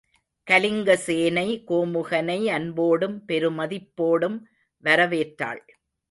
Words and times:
கலிங்கசேனை 0.47 1.63
கோமுகனை 1.67 2.37
அன்போடும் 2.49 3.17
பெருமதிப்போடும் 3.27 4.37
வரவேற்றாள். 4.83 5.61